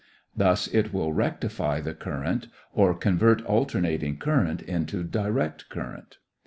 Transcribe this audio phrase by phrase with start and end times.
[0.35, 6.17] Thus it will "rectify" the current or convert alternating current into direct current.